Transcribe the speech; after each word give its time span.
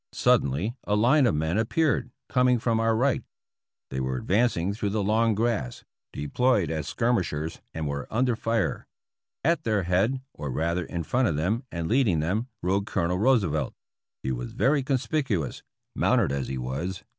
Suddenly 0.13 0.75
a 0.83 0.95
line 0.95 1.27
of 1.27 1.35
men 1.35 1.59
appeared 1.59 2.09
coming 2.27 2.57
from 2.57 2.79
our 2.79 2.95
right. 2.95 3.21
They 3.91 3.99
were 3.99 4.15
advancing 4.17 4.73
through 4.73 4.89
the 4.89 5.03
long 5.03 5.35
grass, 5.35 5.83
de 6.11 6.27
ployed 6.27 6.71
as 6.71 6.87
skirmishers 6.87 7.61
and 7.71 7.87
were 7.87 8.07
under 8.09 8.35
fire. 8.35 8.87
At 9.43 9.61
their 9.63 9.83
head, 9.83 10.19
or 10.33 10.49
rather 10.49 10.85
in 10.85 11.03
front 11.03 11.27
of 11.27 11.35
them 11.37 11.65
and 11.71 11.87
leading 11.87 12.19
them, 12.19 12.47
rode 12.63 12.87
Colonel 12.87 13.19
Roosevelt. 13.19 13.75
He 14.23 14.31
was 14.31 14.53
very 14.53 14.81
conspicuous, 14.81 15.61
mounted 15.95 16.31
as 16.31 16.47
he 16.47 16.57
was. 16.57 17.03